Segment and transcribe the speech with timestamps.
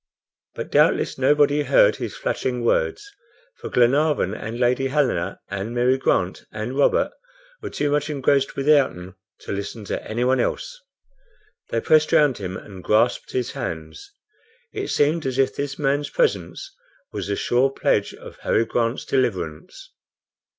[0.55, 3.07] But, doubtless, nobody heard his flattering words,
[3.59, 7.11] for Glenarvan and Lady Helena, and Mary Grant, and Robert,
[7.61, 10.75] were too much engrossed with Ayrton to listen to anyone else.
[11.69, 14.11] They pressed round him and grasped his hands.
[14.73, 16.75] It seemed as if this man's presence
[17.11, 19.93] was the sure pledge of Harry Grant's deliverance.